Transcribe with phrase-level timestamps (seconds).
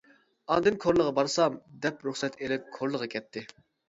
[0.53, 3.45] ئاندىن «كورلىغا بارسام» دەپ رۇخسەت ئېلىپ كورلىغا كەتتى.